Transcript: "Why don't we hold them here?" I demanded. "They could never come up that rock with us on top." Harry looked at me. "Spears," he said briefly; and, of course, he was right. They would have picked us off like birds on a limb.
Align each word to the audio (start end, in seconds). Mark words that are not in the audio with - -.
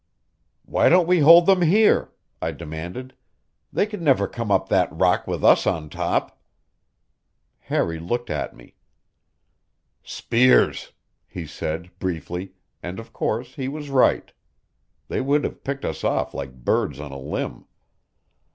"Why 0.65 0.89
don't 0.89 1.05
we 1.05 1.19
hold 1.19 1.45
them 1.45 1.61
here?" 1.61 2.11
I 2.41 2.53
demanded. 2.53 3.13
"They 3.71 3.85
could 3.85 4.01
never 4.01 4.27
come 4.27 4.49
up 4.49 4.67
that 4.69 4.91
rock 4.91 5.27
with 5.27 5.43
us 5.43 5.67
on 5.67 5.91
top." 5.91 6.41
Harry 7.59 7.99
looked 7.99 8.31
at 8.31 8.55
me. 8.55 8.73
"Spears," 10.01 10.93
he 11.27 11.45
said 11.45 11.91
briefly; 11.99 12.53
and, 12.81 12.97
of 12.99 13.13
course, 13.13 13.53
he 13.53 13.67
was 13.67 13.91
right. 13.91 14.33
They 15.07 15.21
would 15.21 15.43
have 15.43 15.63
picked 15.63 15.85
us 15.85 16.03
off 16.03 16.33
like 16.33 16.65
birds 16.65 16.99
on 16.99 17.11
a 17.11 17.19
limb. 17.19 17.67